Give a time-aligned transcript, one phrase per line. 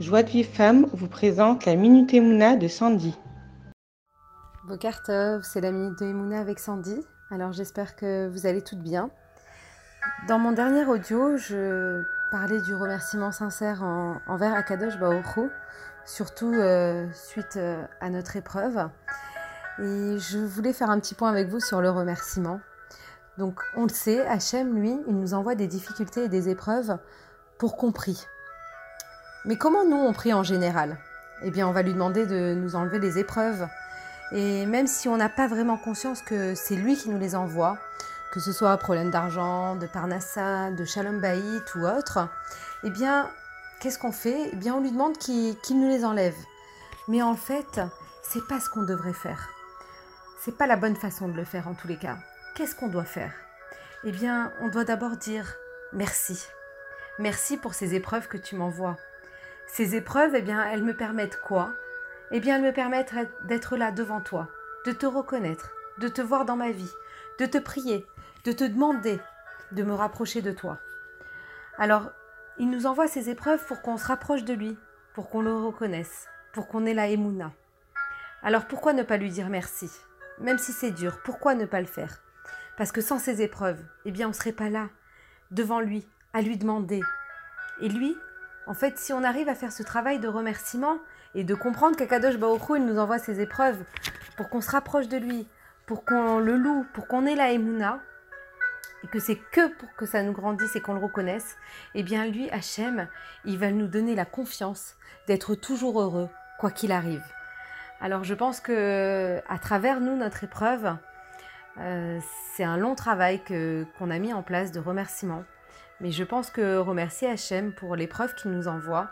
[0.00, 3.18] Joie de Vive Femme vous présente la Minute Emouna de Sandy.
[4.68, 7.04] Bokartov, c'est la Minute de Emouna avec Sandy.
[7.32, 9.10] Alors j'espère que vous allez toutes bien.
[10.28, 13.82] Dans mon dernier audio, je parlais du remerciement sincère
[14.28, 15.50] envers Akadosh Baoru,
[16.06, 18.88] surtout euh, suite euh, à notre épreuve.
[19.80, 22.60] Et je voulais faire un petit point avec vous sur le remerciement.
[23.36, 26.98] Donc on le sait, Hachem, lui, il nous envoie des difficultés et des épreuves
[27.58, 28.28] pour qu'on prie.
[29.48, 30.98] Mais comment nous on prie en général?
[31.42, 33.66] Eh bien on va lui demander de nous enlever les épreuves.
[34.30, 37.78] Et même si on n'a pas vraiment conscience que c'est lui qui nous les envoie,
[38.30, 42.28] que ce soit problème d'argent, de parnassa, de shalom baït ou autre,
[42.84, 43.28] eh bien
[43.80, 44.50] qu'est-ce qu'on fait?
[44.52, 46.36] Eh bien on lui demande qu'il nous les enlève.
[47.08, 47.80] Mais en fait,
[48.22, 49.48] c'est pas ce qu'on devrait faire.
[50.44, 52.18] C'est pas la bonne façon de le faire en tous les cas
[52.58, 53.32] qu'est-ce qu'on doit faire?
[54.02, 55.54] Eh bien, on doit d'abord dire
[55.92, 56.44] merci.
[57.20, 58.96] Merci pour ces épreuves que tu m'envoies.
[59.68, 61.70] Ces épreuves, eh bien, elles me permettent quoi?
[62.32, 63.14] Eh bien, elles me permettent
[63.44, 64.48] d'être là devant toi,
[64.84, 66.92] de te reconnaître, de te voir dans ma vie,
[67.38, 68.06] de te prier,
[68.44, 69.20] de te demander
[69.72, 70.78] de me rapprocher de toi.
[71.76, 72.10] Alors,
[72.58, 74.76] il nous envoie ces épreuves pour qu'on se rapproche de lui,
[75.14, 77.52] pour qu'on le reconnaisse, pour qu'on ait la émouna.
[78.42, 79.90] Alors pourquoi ne pas lui dire merci?
[80.38, 82.22] Même si c'est dur, pourquoi ne pas le faire?
[82.76, 84.88] Parce que sans ces épreuves, eh bien, on ne serait pas là,
[85.50, 87.02] devant lui, à lui demander.
[87.80, 88.16] Et lui,
[88.68, 90.98] en fait, si on arrive à faire ce travail de remerciement
[91.34, 93.82] et de comprendre qu'Akadosh Baruch il nous envoie ces épreuves
[94.36, 95.48] pour qu'on se rapproche de lui,
[95.86, 98.00] pour qu'on le loue, pour qu'on ait la Emouna,
[99.02, 101.56] et que c'est que pour que ça nous grandisse et qu'on le reconnaisse,
[101.94, 103.08] eh bien lui, Hachem,
[103.46, 104.96] il va nous donner la confiance
[105.26, 107.24] d'être toujours heureux, quoi qu'il arrive.
[108.02, 110.94] Alors je pense que à travers nous, notre épreuve,
[111.78, 112.18] euh,
[112.54, 113.40] c'est un long travail
[113.98, 115.44] qu'on a mis en place de remerciements.
[116.00, 119.10] Mais je pense que remercier Hachem pour l'épreuve qu'il nous envoie,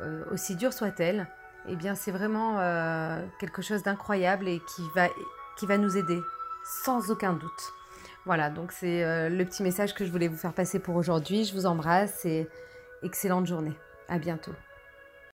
[0.00, 1.26] euh, aussi dure soit-elle,
[1.68, 5.08] eh bien c'est vraiment euh, quelque chose d'incroyable et qui va,
[5.56, 6.20] qui va nous aider,
[6.64, 7.72] sans aucun doute.
[8.26, 11.44] Voilà, donc c'est le petit message que je voulais vous faire passer pour aujourd'hui.
[11.44, 12.48] Je vous embrasse et
[13.02, 13.76] excellente journée.
[14.08, 14.52] À bientôt.